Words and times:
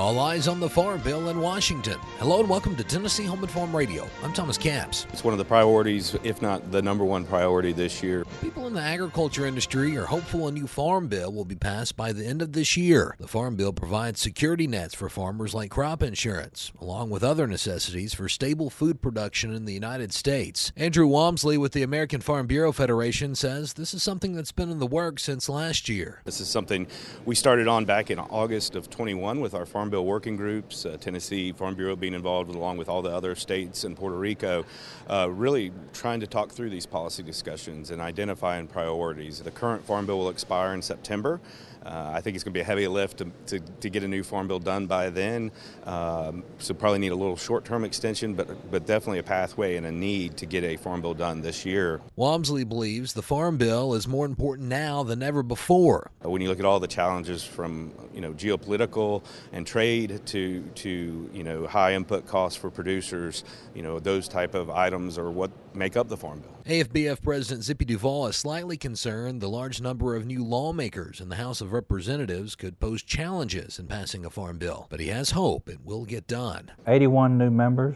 All 0.00 0.18
eyes 0.18 0.48
on 0.48 0.60
the 0.60 0.68
Farm 0.68 0.98
Bill 1.02 1.28
in 1.28 1.40
Washington. 1.40 1.98
Hello 2.18 2.40
and 2.40 2.48
welcome 2.48 2.74
to 2.74 2.82
Tennessee 2.82 3.26
Home 3.26 3.42
and 3.42 3.50
Farm 3.50 3.76
Radio. 3.76 4.08
I'm 4.22 4.32
Thomas 4.32 4.56
Capps. 4.56 5.06
It's 5.12 5.22
one 5.22 5.34
of 5.34 5.38
the 5.38 5.44
priorities, 5.44 6.16
if 6.24 6.40
not 6.40 6.72
the 6.72 6.80
number 6.80 7.04
one 7.04 7.26
priority 7.26 7.72
this 7.72 8.02
year. 8.02 8.24
People 8.40 8.66
in 8.66 8.72
the 8.72 8.80
agriculture 8.80 9.44
industry 9.44 9.94
are 9.98 10.06
hopeful 10.06 10.48
a 10.48 10.52
new 10.52 10.66
farm 10.66 11.08
bill 11.08 11.30
will 11.30 11.44
be 11.44 11.54
passed 11.54 11.98
by 11.98 12.14
the 12.14 12.24
end 12.24 12.40
of 12.40 12.54
this 12.54 12.78
year. 12.78 13.14
The 13.20 13.28
farm 13.28 13.56
bill 13.56 13.74
provides 13.74 14.22
security 14.22 14.66
nets 14.66 14.94
for 14.94 15.10
farmers 15.10 15.52
like 15.52 15.70
crop 15.70 16.02
insurance, 16.02 16.72
along 16.80 17.10
with 17.10 17.22
other 17.22 17.46
necessities 17.46 18.14
for 18.14 18.26
stable 18.26 18.70
food 18.70 19.02
production 19.02 19.52
in 19.52 19.66
the 19.66 19.74
United 19.74 20.14
States. 20.14 20.72
Andrew 20.78 21.08
Walmsley 21.08 21.58
with 21.58 21.72
the 21.72 21.82
American 21.82 22.22
Farm 22.22 22.46
Bureau 22.46 22.72
Federation 22.72 23.34
says 23.34 23.74
this 23.74 23.92
is 23.92 24.02
something 24.02 24.32
that's 24.32 24.50
been 24.50 24.70
in 24.70 24.78
the 24.78 24.86
works 24.86 25.24
since 25.24 25.46
last 25.46 25.90
year. 25.90 26.22
This 26.24 26.40
is 26.40 26.48
something 26.48 26.86
we 27.26 27.34
started 27.34 27.68
on 27.68 27.84
back 27.84 28.10
in 28.10 28.18
August 28.18 28.76
of 28.76 28.88
21 28.88 29.40
with 29.40 29.52
our 29.52 29.66
Farm 29.66 29.89
Bill 29.90 30.04
working 30.04 30.36
groups, 30.36 30.86
uh, 30.86 30.96
Tennessee 31.00 31.52
Farm 31.52 31.74
Bureau 31.74 31.96
being 31.96 32.14
involved 32.14 32.54
along 32.54 32.78
with 32.78 32.88
all 32.88 33.02
the 33.02 33.10
other 33.10 33.34
states 33.34 33.84
and 33.84 33.96
Puerto 33.96 34.16
Rico, 34.16 34.64
uh, 35.08 35.28
really 35.30 35.72
trying 35.92 36.20
to 36.20 36.26
talk 36.26 36.50
through 36.50 36.70
these 36.70 36.86
policy 36.86 37.22
discussions 37.22 37.90
and 37.90 38.00
identifying 38.00 38.66
priorities. 38.66 39.40
The 39.40 39.50
current 39.50 39.84
Farm 39.84 40.06
Bill 40.06 40.18
will 40.18 40.30
expire 40.30 40.74
in 40.74 40.82
September. 40.82 41.40
Uh, 41.84 42.12
I 42.14 42.20
think 42.20 42.34
it's 42.34 42.44
going 42.44 42.52
to 42.52 42.58
be 42.58 42.60
a 42.60 42.64
heavy 42.64 42.86
lift 42.88 43.18
to, 43.18 43.30
to, 43.46 43.60
to, 43.80 43.88
get 43.88 44.02
a 44.02 44.08
new 44.08 44.22
farm 44.22 44.48
bill 44.48 44.58
done 44.58 44.86
by 44.86 45.08
then. 45.08 45.50
Um, 45.84 46.44
so 46.58 46.74
probably 46.74 46.98
need 46.98 47.12
a 47.12 47.16
little 47.16 47.36
short-term 47.36 47.84
extension, 47.84 48.34
but 48.34 48.70
but 48.70 48.86
definitely 48.86 49.20
a 49.20 49.22
pathway 49.22 49.76
and 49.76 49.86
a 49.86 49.92
need 49.92 50.36
to 50.38 50.46
get 50.46 50.62
a 50.62 50.76
farm 50.76 51.00
bill 51.00 51.14
done 51.14 51.40
this 51.40 51.64
year. 51.64 52.02
Walmsley 52.16 52.64
believes 52.64 53.14
the 53.14 53.22
farm 53.22 53.56
bill 53.56 53.94
is 53.94 54.06
more 54.06 54.26
important 54.26 54.68
now 54.68 55.02
than 55.02 55.22
ever 55.22 55.42
before. 55.42 56.10
When 56.20 56.42
you 56.42 56.48
look 56.48 56.58
at 56.58 56.66
all 56.66 56.80
the 56.80 56.86
challenges 56.86 57.42
from 57.42 57.92
you 58.12 58.20
know 58.20 58.32
geopolitical 58.32 59.22
and 59.52 59.66
trade 59.70 60.20
to 60.26 60.62
to 60.74 61.30
you 61.32 61.44
know 61.44 61.64
high 61.64 61.94
input 61.94 62.26
costs 62.26 62.58
for 62.58 62.70
producers, 62.70 63.44
you 63.72 63.82
know 63.82 64.00
those 64.00 64.26
type 64.26 64.54
of 64.54 64.68
items 64.68 65.16
are 65.16 65.30
what 65.30 65.52
make 65.74 65.96
up 65.96 66.08
the 66.08 66.16
farm 66.16 66.40
bill. 66.40 66.50
AFBF 66.66 67.22
President 67.22 67.62
Zippy 67.62 67.84
Duvall 67.84 68.26
is 68.26 68.36
slightly 68.36 68.76
concerned 68.76 69.40
the 69.40 69.48
large 69.48 69.80
number 69.80 70.16
of 70.16 70.26
new 70.26 70.44
lawmakers 70.44 71.20
in 71.20 71.28
the 71.28 71.36
House 71.36 71.60
of 71.60 71.72
Representatives 71.72 72.56
could 72.56 72.80
pose 72.80 73.00
challenges 73.04 73.78
in 73.78 73.86
passing 73.86 74.24
a 74.24 74.30
farm 74.30 74.58
bill, 74.58 74.88
but 74.90 74.98
he 74.98 75.06
has 75.06 75.30
hope 75.30 75.68
it 75.68 75.78
will 75.84 76.04
get 76.04 76.26
done. 76.26 76.72
81 76.88 77.38
new 77.38 77.50
members, 77.50 77.94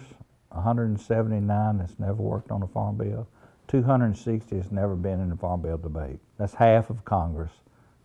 179 0.51 1.79
that's 1.79 1.99
never 1.99 2.23
worked 2.23 2.53
on 2.53 2.63
a 2.63 2.69
farm 2.69 2.97
bill, 2.97 3.27
260 3.67 4.55
has 4.57 4.71
never 4.71 4.95
been 4.95 5.21
in 5.21 5.33
a 5.33 5.37
farm 5.37 5.61
bill 5.61 5.79
debate. 5.79 6.21
That's 6.39 6.55
half 6.55 6.89
of 6.89 7.05
Congress 7.05 7.51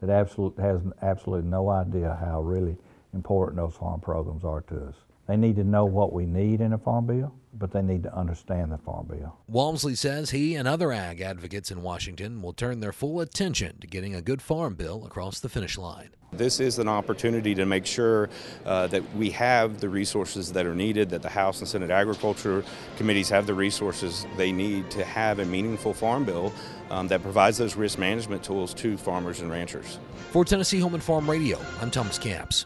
that 0.01 0.09
absolutely 0.09 0.63
has 0.63 0.81
absolutely 1.03 1.47
no 1.47 1.69
idea 1.69 2.17
how 2.19 2.41
really 2.41 2.75
important 3.13 3.57
those 3.57 3.75
farm 3.75 3.99
programs 3.99 4.43
are 4.43 4.61
to 4.61 4.87
us. 4.87 4.95
They 5.29 5.37
need 5.37 5.57
to 5.57 5.63
know 5.63 5.85
what 5.85 6.11
we 6.11 6.25
need 6.25 6.59
in 6.59 6.73
a 6.73 6.77
farm 6.79 7.05
bill, 7.05 7.35
but 7.53 7.71
they 7.71 7.83
need 7.83 8.01
to 8.01 8.15
understand 8.15 8.71
the 8.71 8.79
farm 8.79 9.05
bill. 9.05 9.37
Walmsley 9.47 9.93
says 9.93 10.31
he 10.31 10.55
and 10.55 10.67
other 10.67 10.91
ag 10.91 11.21
advocates 11.21 11.69
in 11.69 11.83
Washington 11.83 12.41
will 12.41 12.51
turn 12.51 12.79
their 12.79 12.91
full 12.91 13.21
attention 13.21 13.79
to 13.79 13.85
getting 13.85 14.15
a 14.15 14.23
good 14.23 14.41
farm 14.41 14.73
bill 14.73 15.05
across 15.05 15.39
the 15.39 15.47
finish 15.47 15.77
line. 15.77 16.09
This 16.31 16.59
is 16.59 16.79
an 16.79 16.87
opportunity 16.87 17.53
to 17.53 17.67
make 17.67 17.85
sure 17.85 18.29
uh, 18.65 18.87
that 18.87 19.03
we 19.15 19.29
have 19.29 19.79
the 19.79 19.89
resources 19.89 20.51
that 20.53 20.65
are 20.65 20.73
needed, 20.73 21.11
that 21.11 21.21
the 21.21 21.29
House 21.29 21.59
and 21.59 21.67
Senate 21.67 21.91
Agriculture 21.91 22.63
Committees 22.97 23.29
have 23.29 23.45
the 23.45 23.53
resources 23.53 24.25
they 24.35 24.51
need 24.51 24.89
to 24.89 25.05
have 25.05 25.37
a 25.37 25.45
meaningful 25.45 25.93
farm 25.93 26.25
bill 26.25 26.51
um, 26.89 27.07
that 27.07 27.21
provides 27.21 27.59
those 27.59 27.75
risk 27.75 27.99
management 27.99 28.43
tools 28.43 28.73
to 28.73 28.97
farmers 28.97 29.41
and 29.41 29.51
ranchers. 29.51 29.99
For 30.31 30.43
Tennessee 30.43 30.79
Home 30.79 30.95
and 30.95 31.03
Farm 31.03 31.29
Radio, 31.29 31.59
I'm 31.81 31.91
Thomas 31.91 32.17
Capps. 32.17 32.65